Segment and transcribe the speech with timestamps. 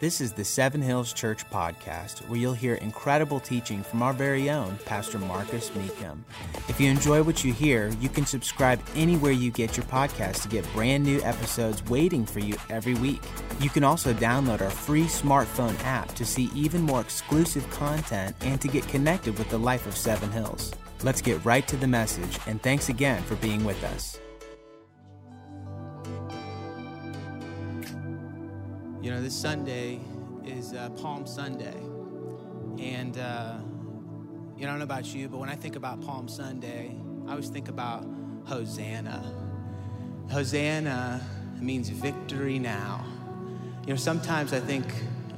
[0.00, 4.48] This is the Seven Hills Church podcast, where you'll hear incredible teaching from our very
[4.48, 6.20] own Pastor Marcus Mecum.
[6.68, 10.48] If you enjoy what you hear, you can subscribe anywhere you get your podcast to
[10.48, 13.22] get brand new episodes waiting for you every week.
[13.58, 18.60] You can also download our free smartphone app to see even more exclusive content and
[18.60, 20.72] to get connected with the life of Seven Hills.
[21.02, 24.16] Let's get right to the message, and thanks again for being with us.
[29.08, 30.00] You know, this Sunday
[30.44, 31.80] is uh, Palm Sunday.
[32.78, 33.54] And, uh,
[34.54, 36.94] you know, I don't know about you, but when I think about Palm Sunday,
[37.26, 38.06] I always think about
[38.44, 39.24] Hosanna.
[40.30, 41.26] Hosanna
[41.58, 43.02] means victory now.
[43.86, 44.84] You know, sometimes I think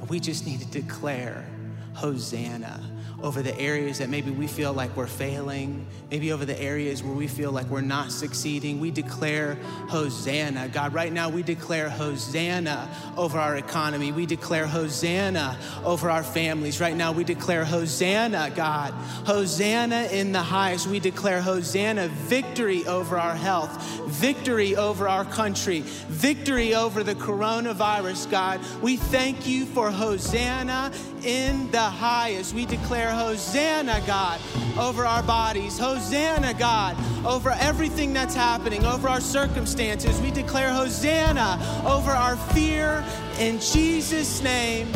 [0.09, 1.45] we just need to declare
[1.93, 2.90] Hosanna
[3.23, 7.13] over the areas that maybe we feel like we're failing, maybe over the areas where
[7.13, 8.79] we feel like we're not succeeding.
[8.79, 9.55] We declare
[9.89, 10.67] Hosanna.
[10.69, 14.11] God, right now we declare Hosanna over our economy.
[14.11, 16.81] We declare Hosanna over our families.
[16.81, 18.91] Right now we declare Hosanna, God.
[19.25, 20.87] Hosanna in the highest.
[20.87, 28.29] We declare Hosanna, victory over our health, victory over our country, victory over the coronavirus,
[28.31, 28.59] God.
[28.81, 30.91] We thank you for Hosanna
[31.23, 32.53] in the highest.
[32.53, 34.39] We declare Hosanna, God,
[34.79, 35.77] over our bodies.
[35.77, 40.19] Hosanna, God, over everything that's happening, over our circumstances.
[40.21, 43.03] We declare Hosanna over our fear.
[43.39, 44.87] In Jesus' name,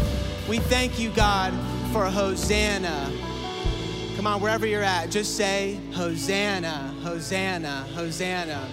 [0.50, 1.54] we thank you, God,
[1.92, 3.12] for Hosanna.
[4.16, 8.68] Come on, wherever you're at, just say Hosanna, Hosanna, Hosanna.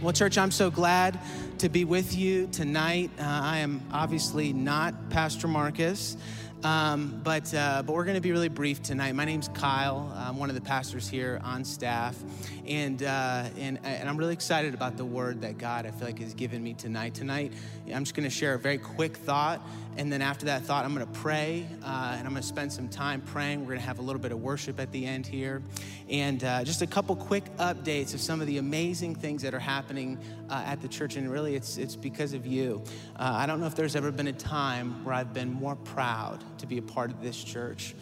[0.00, 1.18] Well, church, I'm so glad
[1.58, 3.10] to be with you tonight.
[3.18, 6.16] Uh, I am obviously not Pastor Marcus.
[6.64, 9.16] Um, but, uh, but we're going to be really brief tonight.
[9.16, 10.12] My name's Kyle.
[10.16, 12.16] I'm one of the pastors here on staff.
[12.68, 16.20] And, uh, and, and I'm really excited about the word that God, I feel like,
[16.20, 17.14] has given me tonight.
[17.14, 17.52] Tonight,
[17.92, 19.60] I'm just going to share a very quick thought.
[19.96, 22.72] And then after that thought, I'm going to pray uh, and I'm going to spend
[22.72, 23.60] some time praying.
[23.60, 25.62] We're going to have a little bit of worship at the end here.
[26.08, 29.58] And uh, just a couple quick updates of some of the amazing things that are
[29.58, 31.16] happening uh, at the church.
[31.16, 32.82] And really, it's, it's because of you.
[33.16, 36.42] Uh, I don't know if there's ever been a time where I've been more proud
[36.62, 37.94] to be a part of this church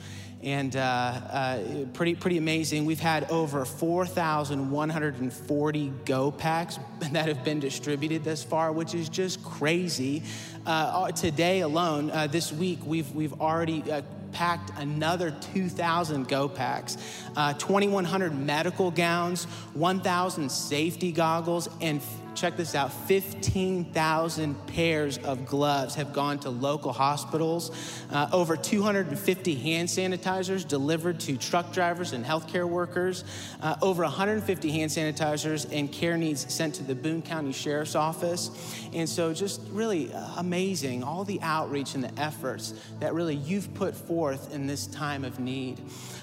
[0.42, 2.86] and uh, uh, pretty pretty amazing.
[2.86, 9.44] We've had over 4,140 Go packs that have been distributed thus far, which is just
[9.44, 10.22] crazy.
[10.64, 16.96] Uh, today alone, uh, this week, we've we've already uh, packed another 2,000 Go packs,
[17.36, 22.00] uh, 2,100 medical gowns, 1,000 safety goggles, and
[22.34, 27.70] check this out 15,000 pairs of gloves have gone to local hospitals.
[28.10, 33.24] Uh, over 250 hand sanitizers delivered to truck drivers and healthcare workers.
[33.60, 38.50] Uh, over 150 hand sanitizers and care needs sent to the Boone County Sheriff's Office.
[38.92, 43.94] And so, just really amazing all the outreach and the efforts that really you've put
[43.94, 44.19] forth
[44.52, 45.80] in this time of need.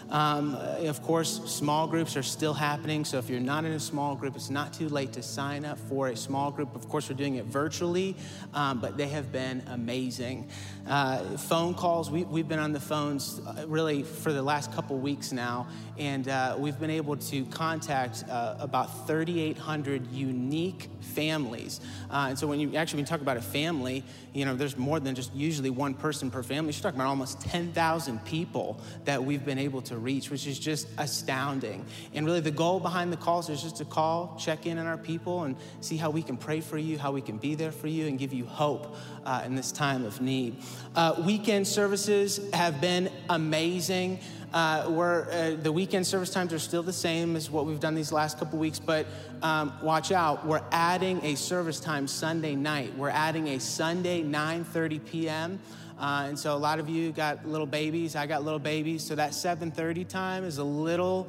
[0.09, 3.03] Um, of course, small groups are still happening.
[3.03, 5.77] So if you're not in a small group, it's not too late to sign up
[5.77, 6.75] for a small group.
[6.75, 8.15] Of course, we're doing it virtually,
[8.53, 10.49] um, but they have been amazing.
[10.87, 14.97] Uh, phone calls, we, have been on the phones uh, really for the last couple
[14.97, 21.81] weeks now, and uh, we've been able to contact uh, about 3,800 unique families.
[22.09, 24.03] Uh, and so when you actually when you talk about a family,
[24.33, 26.71] you know, there's more than just usually one person per family.
[26.71, 30.87] You're talking about almost 10,000 people that we've been able to reach, which is just
[30.97, 31.85] astounding.
[32.13, 34.97] And really, the goal behind the calls is just to call, check in on our
[34.97, 37.87] people, and see how we can pray for you, how we can be there for
[37.87, 40.55] you, and give you hope uh, in this time of need.
[40.95, 44.19] Uh, weekend services have been amazing.
[44.53, 47.93] Uh, where uh, the weekend service times are still the same as what we've done
[47.93, 49.05] these last couple weeks, but
[49.41, 50.45] um, watch out.
[50.45, 52.95] We're adding a service time Sunday night.
[52.95, 55.59] We're adding a Sunday 9:30 p.m.
[55.99, 58.15] Uh, and so a lot of you got little babies.
[58.15, 61.27] I got little babies, so that 7:30 time is a little.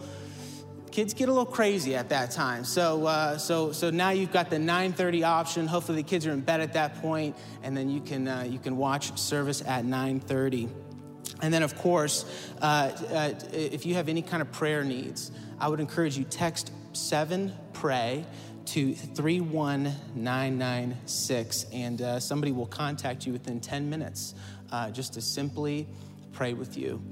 [0.90, 2.64] Kids get a little crazy at that time.
[2.64, 5.66] So, uh, so, so now you've got the 9:30 option.
[5.66, 8.58] Hopefully, the kids are in bed at that point, and then you can uh, you
[8.58, 10.68] can watch service at 9:30.
[11.40, 12.24] And then, of course,
[12.60, 16.72] uh, uh, if you have any kind of prayer needs, I would encourage you text
[16.92, 18.26] seven pray
[18.66, 24.34] to 31996, and uh, somebody will contact you within 10 minutes
[24.72, 25.86] uh, just to simply
[26.32, 27.02] pray with you.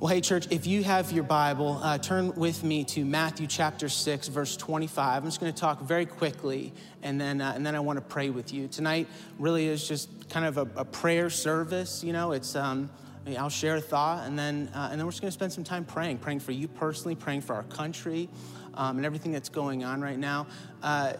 [0.00, 3.88] Well, hey, church, if you have your Bible, uh, turn with me to Matthew chapter
[3.88, 5.22] 6, verse 25.
[5.22, 8.04] I'm just going to talk very quickly, and then, uh, and then I want to
[8.04, 8.68] pray with you.
[8.68, 9.06] Tonight
[9.38, 12.04] really is just kind of a, a prayer service.
[12.04, 12.54] You know, it's.
[12.54, 12.90] Um,
[13.38, 15.64] I'll share a thought, and then, uh, and then we're just going to spend some
[15.64, 18.28] time praying, praying for you personally, praying for our country,
[18.74, 20.46] um, and everything that's going on right now.
[20.82, 21.14] Uh,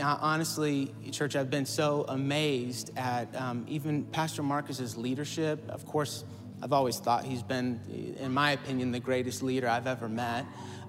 [0.00, 5.68] honestly, church, I've been so amazed at um, even Pastor Marcus's leadership.
[5.68, 6.24] Of course,
[6.62, 7.80] I've always thought he's been,
[8.18, 10.44] in my opinion, the greatest leader I've ever met.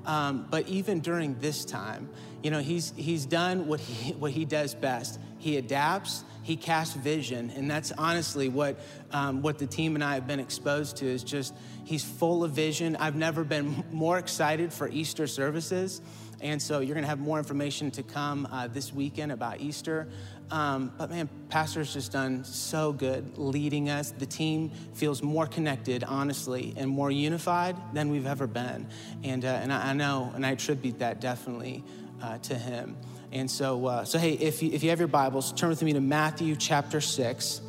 [0.05, 2.09] Um, but even during this time,
[2.43, 5.19] you know, he's, he's done what he, what he does best.
[5.37, 8.79] He adapts, he casts vision, and that's honestly what,
[9.11, 12.51] um, what the team and I have been exposed to is just, he's full of
[12.51, 12.95] vision.
[12.95, 16.01] I've never been more excited for Easter services.
[16.41, 20.07] And so you're going to have more information to come uh, this weekend about Easter.
[20.49, 24.11] Um, but man, Pastor's just done so good leading us.
[24.11, 28.87] The team feels more connected, honestly, and more unified than we've ever been.
[29.23, 31.83] And, uh, and I, I, know, and I attribute that definitely
[32.21, 32.97] uh, to him.
[33.31, 35.93] And so, uh, so hey, if you, if you have your Bibles, turn with me
[35.93, 37.61] to Matthew chapter 6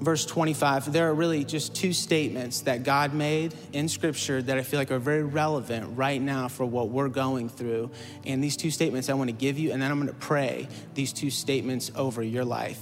[0.00, 4.62] verse 25, there are really just two statements that God made in Scripture that I
[4.62, 7.90] feel like are very relevant right now for what we're going through.
[8.26, 10.68] And these two statements I want to give you, and then I'm going to pray
[10.94, 12.80] these two statements over your life.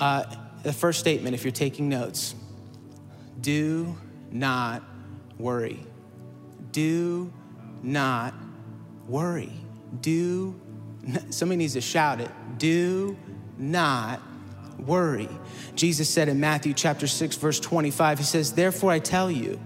[0.00, 0.24] Uh,
[0.62, 2.34] the first statement, if you're taking notes,
[3.40, 3.96] do
[4.30, 4.82] not
[5.38, 5.80] worry.
[6.72, 7.32] Do
[7.82, 8.34] not
[9.06, 9.52] worry.
[10.00, 10.58] Do,
[11.30, 12.30] somebody needs to shout it.
[12.58, 13.16] Do
[13.58, 14.20] not
[14.78, 15.28] worry.
[15.74, 19.60] Jesus said in Matthew chapter 6 verse 25, he says, "Therefore I tell you,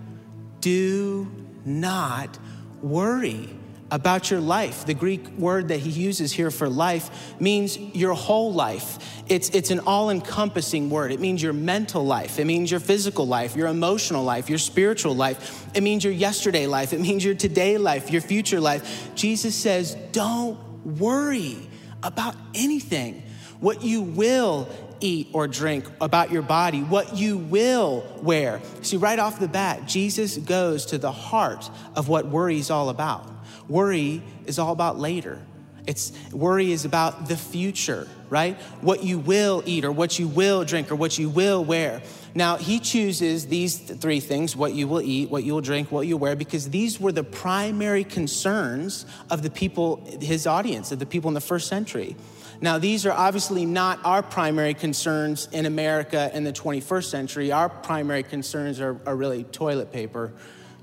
[0.61, 1.31] do
[1.65, 2.39] not
[2.83, 3.59] worry
[3.91, 4.85] about your life.
[4.85, 8.99] The Greek word that he uses here for life means your whole life.
[9.29, 11.11] It's, it's an all encompassing word.
[11.11, 12.39] It means your mental life.
[12.39, 15.67] It means your physical life, your emotional life, your spiritual life.
[15.75, 16.93] It means your yesterday life.
[16.93, 19.15] It means your today life, your future life.
[19.15, 21.57] Jesus says, don't worry
[22.03, 23.23] about anything.
[23.61, 24.69] What you will
[25.01, 28.61] eat or drink, about your body, what you will wear.
[28.83, 32.89] See, right off the bat, Jesus goes to the heart of what worry is all
[32.89, 33.31] about.
[33.69, 35.41] Worry is all about later.
[35.87, 38.59] It's worry is about the future, right?
[38.83, 42.03] What you will eat or what you will drink or what you will wear.
[42.35, 46.07] Now, he chooses these three things what you will eat, what you will drink, what
[46.07, 51.07] you wear, because these were the primary concerns of the people, his audience, of the
[51.07, 52.17] people in the first century.
[52.61, 57.53] Now, these are obviously not our primary concerns in America in the 21st century.
[57.53, 60.33] Our primary concerns are, are really toilet paper.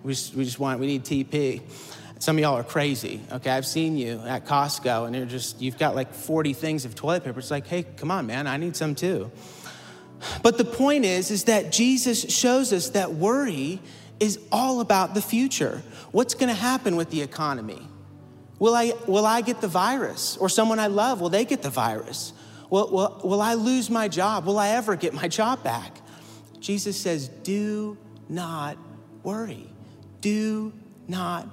[0.04, 1.62] We just, we just want, we need TP.
[2.20, 3.52] Some of y'all are crazy, okay?
[3.52, 7.26] I've seen you at Costco and you're just, you've got like 40 things of toilet
[7.26, 7.40] paper.
[7.40, 9.30] It's like, hey, come on, man, I need some too.
[10.42, 13.82] But the point is, is that Jesus shows us that worry
[14.20, 15.84] is all about the future.
[16.12, 17.86] What's gonna happen with the economy?
[18.60, 20.38] Will I, will I get the virus?
[20.38, 22.34] Or someone I love, will they get the virus?
[22.70, 24.46] Will, will, will I lose my job?
[24.46, 25.98] Will I ever get my job back?
[26.60, 27.98] Jesus says, Do
[28.30, 28.78] not
[29.24, 29.68] worry.
[30.22, 30.74] Do
[31.08, 31.48] not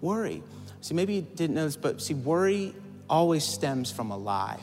[0.00, 0.42] worry.
[0.80, 2.74] See, maybe you didn't know this, but see, worry
[3.08, 4.60] always stems from a lie.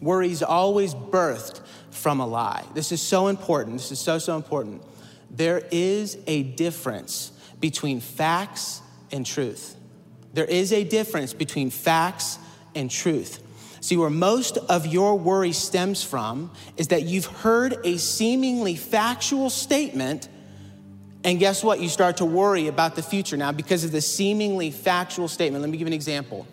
[0.00, 2.64] Worry is always birthed from a lie.
[2.74, 3.76] This is so important.
[3.76, 4.82] This is so, so important.
[5.30, 8.80] There is a difference between facts
[9.12, 9.76] and truth.
[10.32, 12.38] There is a difference between facts
[12.74, 13.42] and truth.
[13.80, 19.48] See, where most of your worry stems from is that you've heard a seemingly factual
[19.48, 20.28] statement,
[21.24, 21.80] and guess what?
[21.80, 25.62] You start to worry about the future now because of the seemingly factual statement.
[25.62, 26.46] Let me give an example.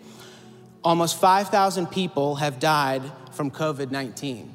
[0.82, 3.02] Almost 5,000 people have died
[3.32, 4.50] from COVID 19.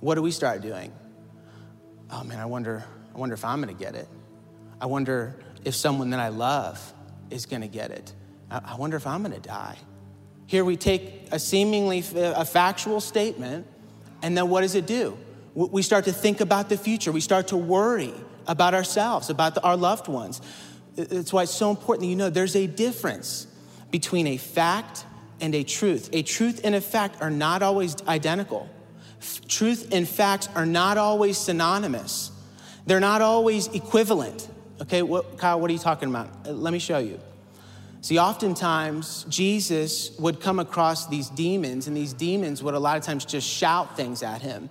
[0.00, 0.92] What do we start doing?
[2.10, 4.08] Oh man, I wonder, I wonder if I'm gonna get it.
[4.80, 6.92] I wonder if someone that I love
[7.30, 8.12] is gonna get it.
[8.50, 9.76] I wonder if I'm going to die.
[10.46, 13.66] Here we take a seemingly a factual statement,
[14.22, 15.18] and then what does it do?
[15.54, 17.10] We start to think about the future.
[17.10, 18.12] We start to worry
[18.46, 20.40] about ourselves, about the, our loved ones.
[20.94, 23.46] That's why it's so important that you know there's a difference
[23.90, 25.04] between a fact
[25.40, 26.10] and a truth.
[26.12, 28.68] A truth and a fact are not always identical.
[29.48, 32.30] Truth and facts are not always synonymous.
[32.86, 34.48] They're not always equivalent.
[34.82, 36.28] Okay, what, Kyle, what are you talking about?
[36.46, 37.18] Uh, let me show you.
[38.06, 43.02] See, oftentimes Jesus would come across these demons, and these demons would a lot of
[43.02, 44.70] times just shout things at him.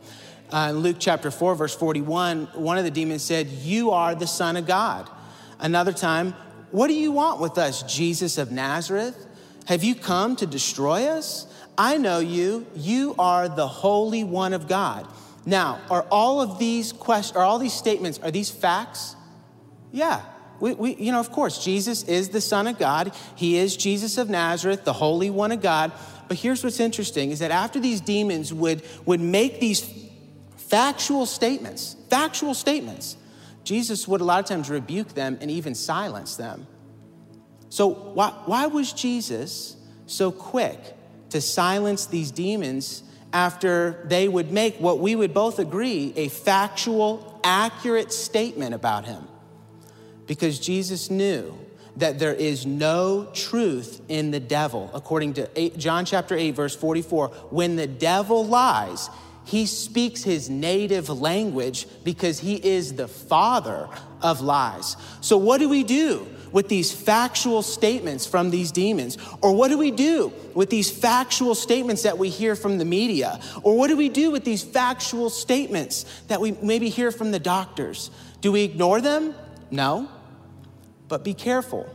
[0.53, 4.25] Uh, in Luke chapter 4, verse 41, one of the demons said, You are the
[4.25, 5.09] Son of God.
[5.59, 6.33] Another time,
[6.71, 9.27] What do you want with us, Jesus of Nazareth?
[9.65, 11.45] Have you come to destroy us?
[11.77, 12.65] I know you.
[12.73, 15.05] You are the Holy One of God.
[15.45, 19.17] Now, are all of these questions, are all these statements, are these facts?
[19.91, 20.21] Yeah,
[20.59, 23.13] we, we, you know, of course, Jesus is the Son of God.
[23.35, 25.91] He is Jesus of Nazareth, the Holy One of God.
[26.27, 30.09] But here's what's interesting is that after these demons would, would make these
[30.57, 33.17] factual statements, factual statements,
[33.63, 36.67] Jesus would a lot of times rebuke them and even silence them.
[37.69, 40.79] So, why, why was Jesus so quick
[41.31, 43.03] to silence these demons
[43.35, 49.27] after they would make what we would both agree a factual, accurate statement about him.
[50.27, 51.57] Because Jesus knew
[51.97, 54.89] that there is no truth in the devil.
[54.93, 59.09] According to John chapter 8, verse 44, when the devil lies,
[59.45, 63.87] he speaks his native language because he is the father
[64.21, 64.97] of lies.
[65.21, 69.17] So, what do we do with these factual statements from these demons?
[69.41, 73.39] Or what do we do with these factual statements that we hear from the media?
[73.61, 77.39] Or what do we do with these factual statements that we maybe hear from the
[77.39, 78.09] doctors?
[78.41, 79.35] Do we ignore them?
[79.69, 80.09] No.
[81.07, 81.89] But be careful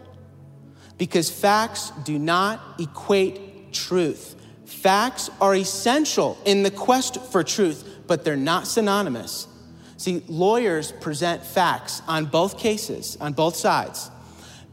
[0.99, 4.37] because facts do not equate truth.
[4.67, 9.49] Facts are essential in the quest for truth, but they're not synonymous.
[9.97, 14.11] See, lawyers present facts on both cases, on both sides,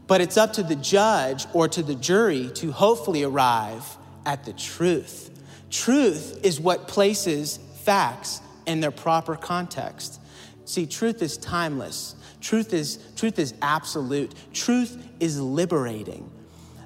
[0.06, 3.84] but it's up to the judge or to the jury to hopefully arrive
[4.24, 5.30] at the truth.
[5.70, 10.20] Truth is what places facts in their proper context.
[10.64, 12.14] See, truth is timeless.
[12.40, 14.32] Truth is, truth is absolute.
[14.52, 16.30] Truth is liberating.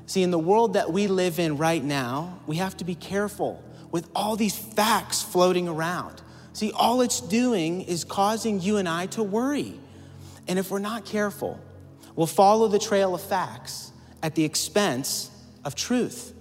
[0.06, 3.62] See, in the world that we live in right now, we have to be careful
[3.90, 6.22] with all these facts floating around.
[6.54, 9.78] See, all it's doing is causing you and I to worry.
[10.48, 11.60] And if we're not careful,
[12.16, 13.92] we'll follow the trail of facts
[14.22, 15.30] at the expense
[15.64, 16.34] of truth.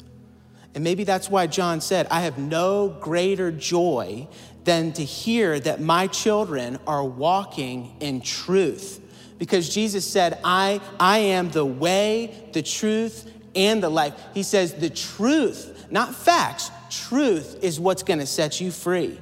[0.74, 4.27] And maybe that's why John said, I have no greater joy
[4.63, 9.00] than to hear that my children are walking in truth
[9.39, 14.13] because Jesus said, I, I am the way, the truth, and the life.
[14.36, 19.20] He says, the truth, not facts, truth is what's gonna set you free.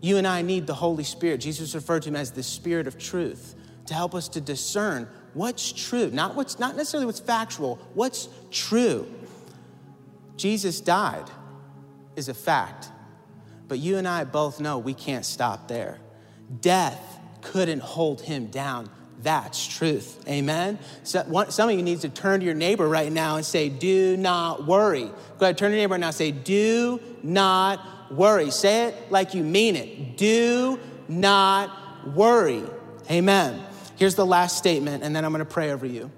[0.00, 1.42] You and I need the Holy Spirit.
[1.42, 3.54] Jesus referred to him as the Spirit of truth
[3.86, 9.06] to help us to discern what's true, not what's not necessarily what's factual, what's true.
[10.36, 11.28] Jesus died
[12.16, 12.88] is a fact,
[13.68, 15.98] but you and I both know we can't stop there.
[16.60, 17.00] Death
[17.40, 18.90] couldn't hold him down.
[19.22, 20.22] That's truth.
[20.28, 20.78] Amen.
[21.02, 23.68] So one, some of you need to turn to your neighbor right now and say,
[23.68, 25.10] Do not worry.
[25.38, 28.50] Go ahead, turn to your neighbor right now say, Do not worry.
[28.50, 30.16] Say it like you mean it.
[30.16, 30.78] Do
[31.08, 32.64] not worry.
[33.10, 33.64] Amen.
[33.96, 36.10] Here's the last statement, and then I'm going to pray over you.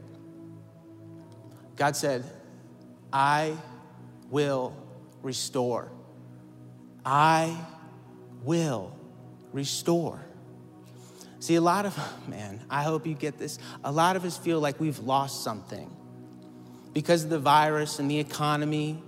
[1.77, 2.25] God said,
[3.13, 3.57] I
[4.31, 4.75] will
[5.23, 5.91] restore.
[7.07, 7.57] I
[8.43, 8.93] will
[9.53, 10.21] restore.
[11.39, 11.97] See, a lot of,
[12.29, 13.61] man, I hope you get this.
[13.85, 15.89] A lot of us feel like we've lost something
[16.93, 19.01] because of the virus and the economy.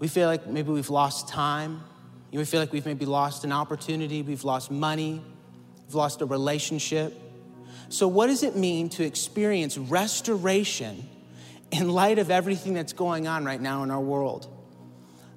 [0.00, 1.84] We feel like maybe we've lost time.
[2.32, 4.22] We feel like we've maybe lost an opportunity.
[4.22, 5.22] We've lost money.
[5.86, 7.16] We've lost a relationship.
[7.90, 11.06] So, what does it mean to experience restoration
[11.70, 14.48] in light of everything that's going on right now in our world?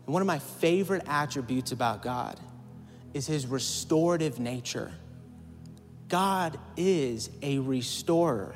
[0.06, 2.40] And one of my favorite attributes about God
[3.14, 4.92] is his restorative nature.
[6.08, 8.56] God is a restorer.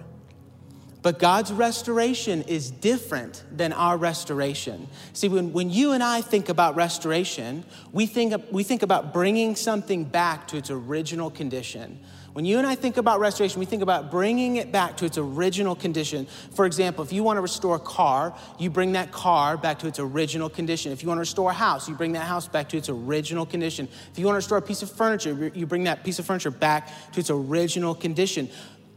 [1.01, 4.87] But God's restoration is different than our restoration.
[5.13, 7.63] See, when, when you and I think about restoration,
[7.93, 11.99] we think, we think about bringing something back to its original condition.
[12.39, 15.17] When you and I think about restoration, we think about bringing it back to its
[15.17, 16.25] original condition.
[16.53, 19.87] For example, if you want to restore a car, you bring that car back to
[19.87, 20.93] its original condition.
[20.93, 23.45] If you want to restore a house, you bring that house back to its original
[23.45, 23.89] condition.
[24.13, 26.49] If you want to restore a piece of furniture, you bring that piece of furniture
[26.49, 28.47] back to its original condition.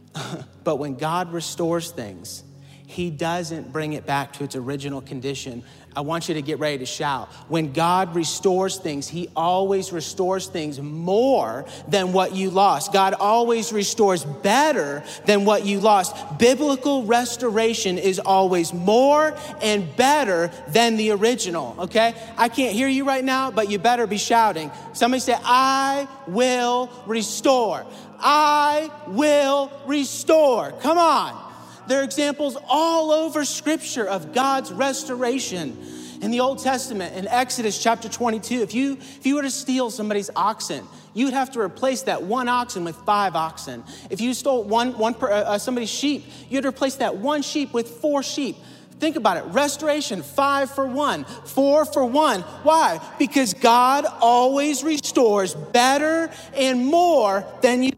[0.63, 2.45] but when God restores things,
[2.87, 5.63] he doesn't bring it back to its original condition.
[5.95, 7.29] I want you to get ready to shout.
[7.47, 12.91] When God restores things, He always restores things more than what you lost.
[12.91, 16.15] God always restores better than what you lost.
[16.39, 22.15] Biblical restoration is always more and better than the original, okay?
[22.37, 24.71] I can't hear you right now, but you better be shouting.
[24.93, 27.85] Somebody say, I will restore.
[28.19, 30.71] I will restore.
[30.73, 31.42] Come on.
[31.87, 35.77] There are examples all over Scripture of God's restoration.
[36.21, 39.89] In the Old Testament, in Exodus chapter 22, if you, if you were to steal
[39.91, 43.83] somebody's oxen, you'd have to replace that one oxen with five oxen.
[44.09, 47.89] If you stole one, one uh, uh, somebody's sheep, you'd replace that one sheep with
[47.89, 48.55] four sheep.
[48.99, 52.39] Think about it restoration, five for one, four for one.
[52.63, 53.01] Why?
[53.19, 57.91] Because God always restores better and more than you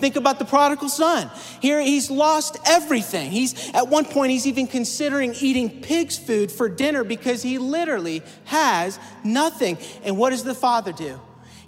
[0.00, 1.30] Think about the prodigal son.
[1.60, 3.30] Here he's lost everything.
[3.30, 8.22] He's at one point he's even considering eating pig's food for dinner because he literally
[8.44, 9.78] has nothing.
[10.02, 11.20] And what does the father do?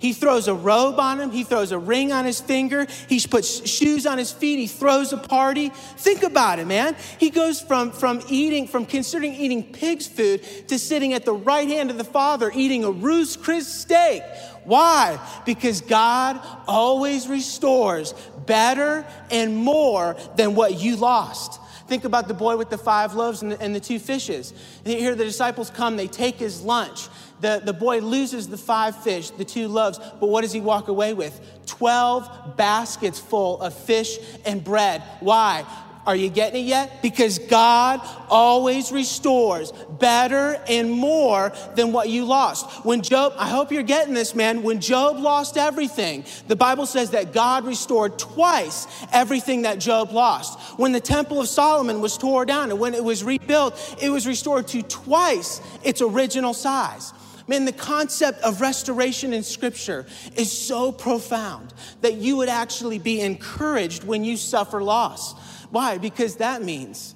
[0.02, 1.30] He throws a robe on him.
[1.30, 2.88] He throws a ring on his finger.
[3.08, 4.58] He puts shoes on his feet.
[4.58, 5.68] He throws a party.
[5.68, 6.96] Think about it, man.
[7.18, 11.68] He goes from, from eating, from considering eating pig's food to sitting at the right
[11.68, 14.24] hand of the Father eating a Ruth's Chris steak.
[14.64, 15.18] Why?
[15.44, 18.14] Because God always restores
[18.46, 21.60] better and more than what you lost.
[21.88, 24.54] Think about the boy with the five loaves and the, and the two fishes.
[24.84, 27.08] And here the disciples come, they take his lunch.
[27.40, 30.88] The, the boy loses the five fish, the two loaves, but what does he walk
[30.88, 31.38] away with?
[31.66, 34.16] 12 baskets full of fish
[34.46, 35.02] and bread.
[35.20, 35.66] Why?
[36.04, 37.00] Are you getting it yet?
[37.00, 42.84] Because God always restores better and more than what you lost.
[42.84, 44.64] When Job, I hope you're getting this, man.
[44.64, 50.58] When Job lost everything, the Bible says that God restored twice everything that Job lost.
[50.76, 54.26] When the Temple of Solomon was torn down and when it was rebuilt, it was
[54.26, 57.12] restored to twice its original size.
[57.46, 60.06] Man, the concept of restoration in Scripture
[60.36, 65.34] is so profound that you would actually be encouraged when you suffer loss.
[65.72, 65.96] Why?
[65.96, 67.14] Because that means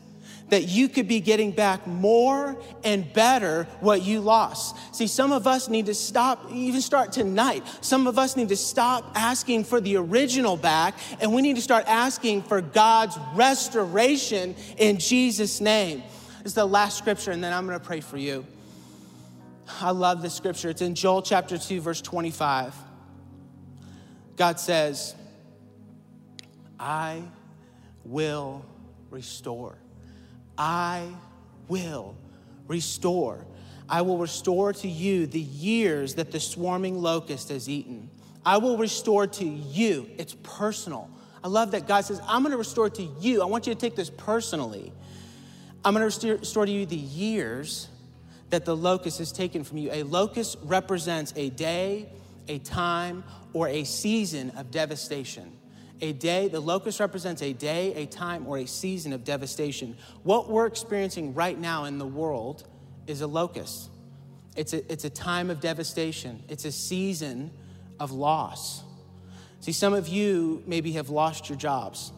[0.48, 4.76] that you could be getting back more and better what you lost.
[4.94, 7.64] See, some of us need to stop, even start tonight.
[7.82, 11.62] Some of us need to stop asking for the original back, and we need to
[11.62, 16.02] start asking for God's restoration in Jesus' name.
[16.38, 18.46] This is the last scripture, and then I'm gonna pray for you.
[19.82, 20.70] I love this scripture.
[20.70, 22.75] It's in Joel chapter 2, verse 25.
[24.36, 25.14] God says,
[26.78, 27.22] I
[28.06, 28.64] will
[29.10, 29.76] restore.
[30.56, 31.06] I
[31.68, 32.16] will
[32.66, 33.44] restore.
[33.88, 38.10] I will restore to you the years that the swarming locust has eaten.
[38.44, 40.08] I will restore to you.
[40.18, 41.10] It's personal.
[41.42, 43.42] I love that God says, I'm going to restore to you.
[43.42, 44.92] I want you to take this personally.
[45.84, 47.88] I'm going to restore to you the years
[48.50, 49.90] that the locust has taken from you.
[49.92, 52.08] A locust represents a day,
[52.48, 55.55] a time, or a season of devastation.
[56.00, 59.96] A day, the locust represents a day, a time, or a season of devastation.
[60.24, 62.68] What we're experiencing right now in the world
[63.06, 63.90] is a locust.
[64.56, 67.50] It's a, it's a time of devastation, it's a season
[67.98, 68.82] of loss.
[69.60, 72.12] See, some of you maybe have lost your jobs.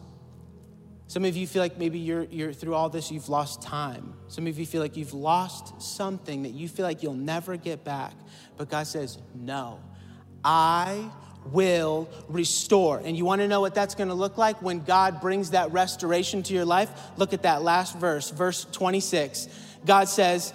[1.07, 4.13] Some of you feel like maybe you're, you're through all this, you've lost time.
[4.27, 7.83] Some of you feel like you've lost something that you feel like you'll never get
[7.83, 8.13] back.
[8.57, 9.79] But God says, No,
[10.43, 11.09] I
[11.45, 13.01] will restore.
[13.03, 15.71] And you want to know what that's going to look like when God brings that
[15.71, 16.89] restoration to your life?
[17.17, 19.47] Look at that last verse, verse 26.
[19.85, 20.53] God says,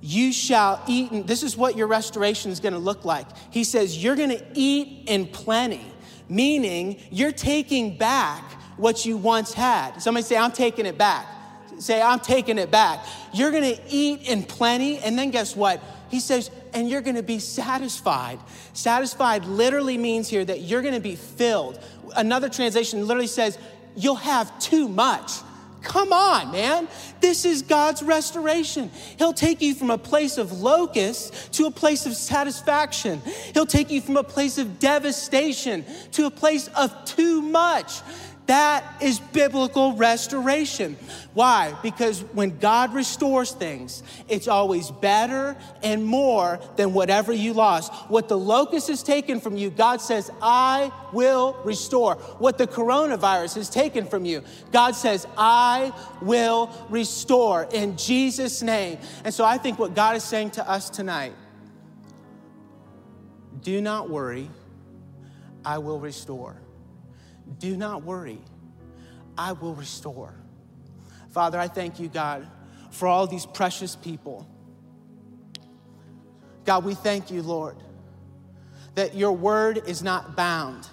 [0.00, 3.26] You shall eat, and this is what your restoration is going to look like.
[3.50, 5.86] He says, You're going to eat in plenty,
[6.28, 8.42] meaning you're taking back
[8.76, 9.98] what you once had.
[9.98, 11.26] Somebody say, I'm taking it back.
[11.78, 13.04] Say, I'm taking it back.
[13.32, 15.82] You're gonna eat in plenty, and then guess what?
[16.08, 18.38] He says, and you're gonna be satisfied.
[18.74, 21.82] Satisfied literally means here that you're gonna be filled.
[22.14, 23.58] Another translation literally says,
[23.96, 25.32] you'll have too much.
[25.82, 26.86] Come on, man.
[27.20, 28.90] This is God's restoration.
[29.18, 33.22] He'll take you from a place of locusts to a place of satisfaction.
[33.54, 38.02] He'll take you from a place of devastation to a place of too much.
[38.46, 40.96] That is biblical restoration.
[41.34, 41.76] Why?
[41.82, 47.92] Because when God restores things, it's always better and more than whatever you lost.
[48.08, 52.14] What the locust has taken from you, God says, I will restore.
[52.38, 58.98] What the coronavirus has taken from you, God says, I will restore in Jesus' name.
[59.24, 61.32] And so I think what God is saying to us tonight
[63.62, 64.48] do not worry,
[65.64, 66.56] I will restore.
[67.58, 68.38] Do not worry,
[69.38, 70.34] I will restore.
[71.30, 72.46] Father, I thank you, God,
[72.90, 74.48] for all these precious people.
[76.64, 77.76] God, we thank you, Lord,
[78.94, 80.88] that your word is not bound.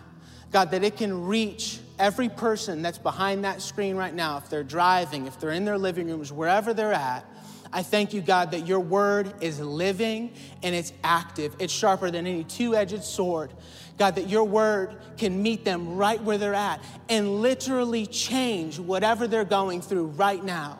[0.52, 4.64] God, that it can reach every person that's behind that screen right now, if they're
[4.64, 7.26] driving, if they're in their living rooms, wherever they're at.
[7.72, 11.56] I thank you, God, that your word is living and it's active.
[11.58, 13.52] It's sharper than any two edged sword.
[13.98, 19.28] God, that your word can meet them right where they're at and literally change whatever
[19.28, 20.80] they're going through right now.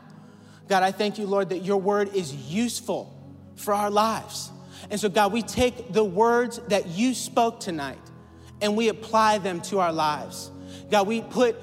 [0.68, 3.14] God, I thank you, Lord, that your word is useful
[3.56, 4.52] for our lives.
[4.90, 8.00] And so, God, we take the words that you spoke tonight
[8.62, 10.52] and we apply them to our lives.
[10.90, 11.56] God, we put,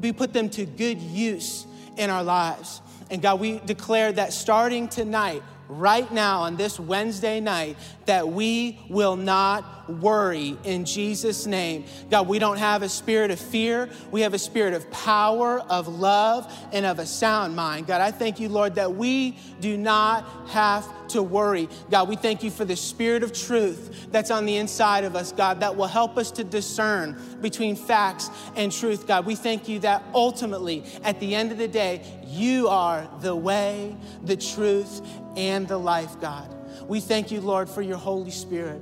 [0.00, 2.80] we put them to good use in our lives.
[3.10, 5.42] And God, we declare that starting tonight,
[5.78, 11.84] right now on this Wednesday night that we will not worry in Jesus' name.
[12.10, 13.88] God, we don't have a spirit of fear.
[14.10, 17.86] We have a spirit of power, of love, and of a sound mind.
[17.86, 21.68] God, I thank you, Lord, that we do not have to worry.
[21.90, 25.32] God, we thank you for the spirit of truth that's on the inside of us,
[25.32, 29.26] God, that will help us to discern between facts and truth, God.
[29.26, 33.96] We thank you that ultimately, at the end of the day, you are the way,
[34.22, 35.00] the truth,
[35.36, 36.48] and the life, God.
[36.88, 38.80] We thank you, Lord, for your Holy Spirit.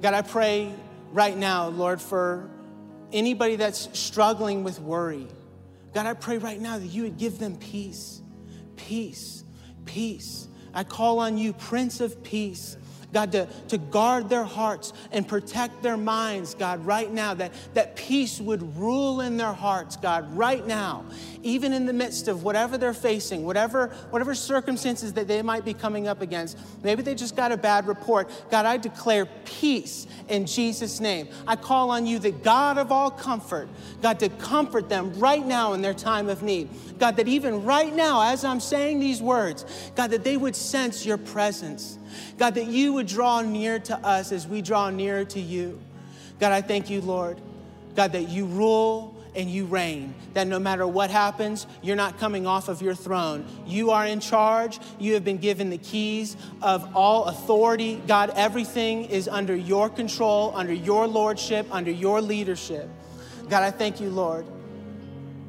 [0.00, 0.74] God, I pray
[1.12, 2.50] right now, Lord, for
[3.12, 5.28] anybody that's struggling with worry.
[5.94, 8.20] God, I pray right now that you would give them peace,
[8.76, 9.44] peace,
[9.84, 10.48] peace.
[10.74, 12.76] I call on you, Prince of Peace.
[13.12, 17.94] God, to, to guard their hearts and protect their minds, God, right now, that, that
[17.94, 21.04] peace would rule in their hearts, God, right now,
[21.44, 25.74] even in the midst of whatever they're facing, whatever, whatever circumstances that they might be
[25.74, 26.58] coming up against.
[26.82, 28.30] Maybe they just got a bad report.
[28.50, 31.28] God, I declare peace in Jesus' name.
[31.46, 33.68] I call on you, the God of all comfort,
[34.00, 36.68] God, to comfort them right now in their time of need.
[36.98, 41.04] God, that even right now, as I'm saying these words, God, that they would sense
[41.04, 41.98] your presence.
[42.38, 45.80] God, that you would draw near to us as we draw nearer to you.
[46.40, 47.40] God, I thank you, Lord.
[47.94, 50.14] God, that you rule and you reign.
[50.34, 53.46] That no matter what happens, you're not coming off of your throne.
[53.66, 54.78] You are in charge.
[54.98, 58.00] You have been given the keys of all authority.
[58.06, 62.88] God, everything is under your control, under your lordship, under your leadership.
[63.48, 64.46] God, I thank you, Lord.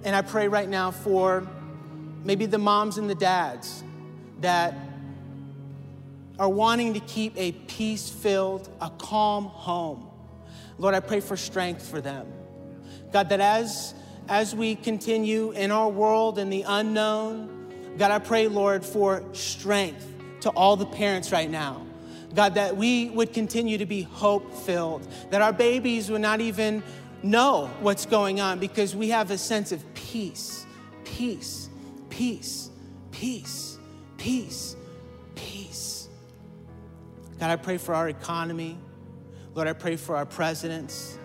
[0.04, 1.48] And I pray right now for
[2.24, 3.84] maybe the moms and the dads
[4.42, 4.76] that
[6.38, 10.10] are wanting to keep a peace filled, a calm home.
[10.78, 12.28] Lord, I pray for strength for them.
[13.12, 13.94] God, that as,
[14.28, 20.06] as we continue in our world in the unknown, God, I pray, Lord, for strength
[20.42, 21.86] to all the parents right now.
[22.34, 26.84] God, that we would continue to be hope filled, that our babies would not even
[27.24, 30.66] know what's going on because we have a sense of peace,
[31.06, 31.70] peace,
[32.10, 32.70] peace,
[33.12, 33.80] peace,
[34.18, 34.76] peace,
[35.36, 36.10] peace.
[37.40, 38.78] God, I pray for our economy.
[39.54, 41.18] Lord, I pray for our presidents.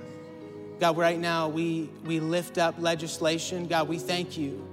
[0.80, 3.66] God, right now we, we lift up legislation.
[3.66, 4.66] God, we thank you,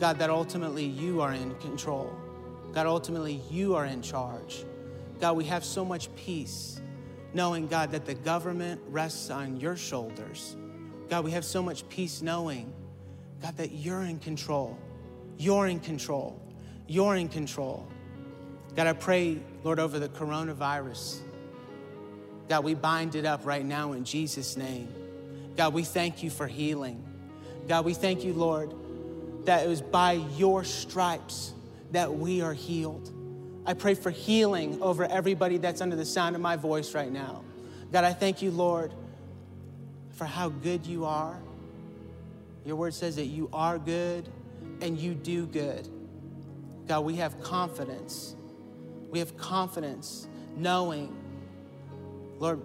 [0.00, 2.12] God, that ultimately you are in control.
[2.72, 4.64] God, ultimately you are in charge.
[5.20, 6.80] God, we have so much peace
[7.34, 10.56] knowing, God, that the government rests on your shoulders.
[11.08, 12.72] God, we have so much peace knowing,
[13.40, 14.76] God, that you're in control.
[15.38, 16.40] You're in control.
[16.88, 17.86] You're in control.
[18.74, 21.20] God, I pray, Lord, over the coronavirus.
[22.48, 24.88] God, we bind it up right now in Jesus' name.
[25.56, 27.02] God, we thank you for healing.
[27.68, 28.74] God, we thank you, Lord,
[29.44, 31.52] that it was by your stripes
[31.92, 33.10] that we are healed.
[33.66, 37.42] I pray for healing over everybody that's under the sound of my voice right now.
[37.92, 38.92] God, I thank you, Lord,
[40.12, 41.38] for how good you are.
[42.64, 44.28] Your word says that you are good
[44.80, 45.88] and you do good.
[46.86, 48.34] God, we have confidence.
[49.10, 51.16] We have confidence knowing,
[52.38, 52.60] Lord,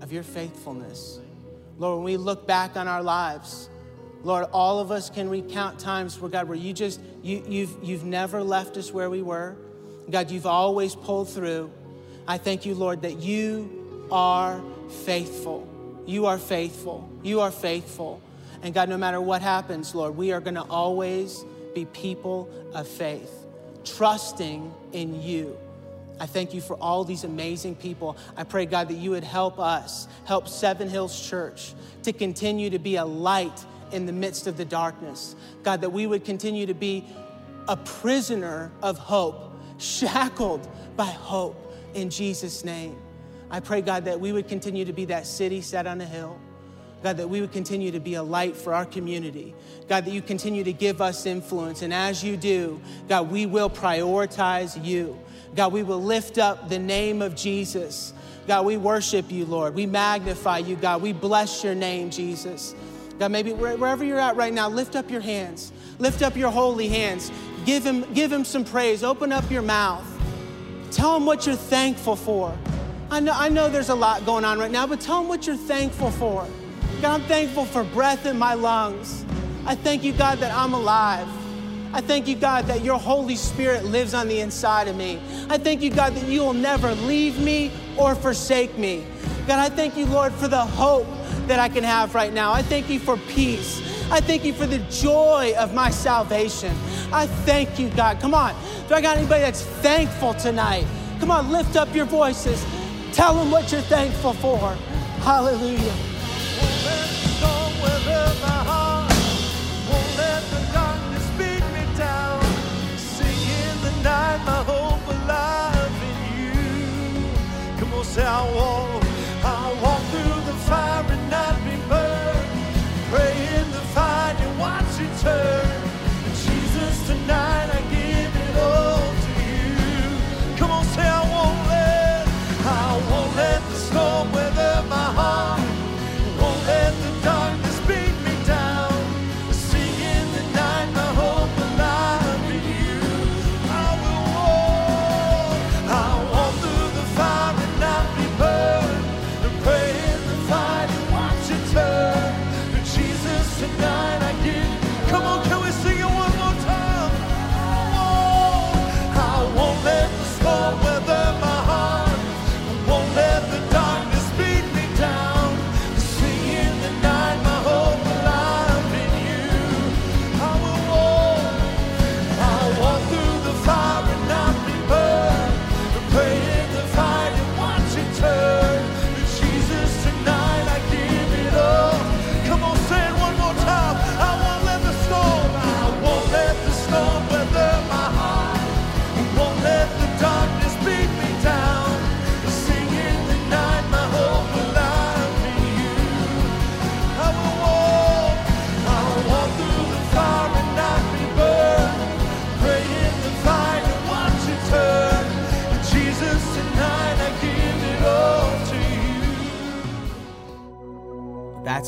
[0.00, 1.20] of your faithfulness.
[1.78, 3.68] Lord, when we look back on our lives,
[4.22, 8.04] Lord, all of us can recount times where God, where you just you, you've you've
[8.04, 9.56] never left us where we were.
[10.10, 11.70] God, you've always pulled through.
[12.26, 14.60] I thank you, Lord, that you are
[15.04, 15.68] faithful.
[16.06, 17.08] You are faithful.
[17.22, 18.20] You are faithful.
[18.62, 22.88] And God, no matter what happens, Lord, we are going to always be people of
[22.88, 23.30] faith,
[23.84, 25.56] trusting in you.
[26.18, 28.16] I thank you for all these amazing people.
[28.36, 31.74] I pray, God, that you would help us, help Seven Hills Church
[32.04, 35.36] to continue to be a light in the midst of the darkness.
[35.62, 37.04] God, that we would continue to be
[37.68, 42.96] a prisoner of hope, shackled by hope in Jesus' name.
[43.50, 46.38] I pray, God, that we would continue to be that city set on a hill.
[47.02, 49.54] God, that we would continue to be a light for our community.
[49.86, 51.82] God, that you continue to give us influence.
[51.82, 55.18] And as you do, God, we will prioritize you.
[55.54, 58.12] God, we will lift up the name of Jesus.
[58.46, 59.74] God, we worship you, Lord.
[59.74, 61.02] We magnify you, God.
[61.02, 62.74] We bless your name, Jesus.
[63.18, 65.72] God, maybe wherever you're at right now, lift up your hands.
[65.98, 67.32] Lift up your holy hands.
[67.64, 69.02] Give him, give him some praise.
[69.02, 70.06] Open up your mouth.
[70.90, 72.56] Tell him what you're thankful for.
[73.10, 75.46] I know, I know there's a lot going on right now, but tell him what
[75.46, 76.46] you're thankful for.
[77.00, 79.24] God, I'm thankful for breath in my lungs.
[79.64, 81.28] I thank you, God, that I'm alive.
[81.92, 85.20] I thank you, God, that your Holy Spirit lives on the inside of me.
[85.48, 89.06] I thank you, God, that you will never leave me or forsake me.
[89.46, 91.06] God, I thank you, Lord, for the hope
[91.46, 92.52] that I can have right now.
[92.52, 93.80] I thank you for peace.
[94.10, 96.72] I thank you for the joy of my salvation.
[97.12, 98.20] I thank you, God.
[98.20, 98.54] Come on.
[98.88, 100.86] Do I got anybody that's thankful tonight?
[101.20, 102.64] Come on, lift up your voices.
[103.12, 104.74] Tell them what you're thankful for.
[105.22, 105.94] Hallelujah.